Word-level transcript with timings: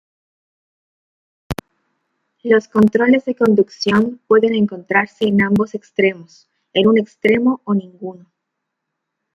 Los 2.41 2.67
controles 2.67 3.25
de 3.25 3.35
conducción 3.35 4.19
pueden 4.25 4.55
encontrarse 4.55 5.25
en 5.25 5.43
ambos 5.43 5.75
extremos, 5.75 6.49
en 6.73 6.87
un 6.87 6.97
extremo, 6.97 7.61
o 7.65 7.75
ninguno. 7.75 8.25